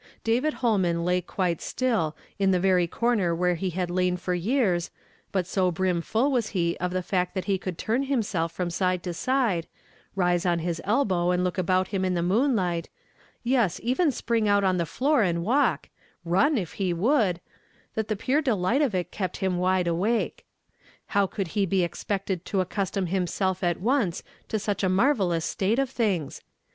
[0.23, 4.89] David Holman lay quite still in the very corner where he had lain for years,
[5.31, 8.71] but so brim full was he of the fact that he could turn himself from
[8.71, 9.67] side to side,
[10.15, 12.89] rise on his elbow and look about him in the moonlight,
[13.43, 15.89] yes, even spring out on the floor and walk,—
[16.35, 17.39] run, if he would,
[17.93, 20.47] that the pure de liglit of it kept him wide awake.
[21.09, 25.77] How could he be expected to accustom himself at once to such a marvellous state
[25.77, 26.41] of things?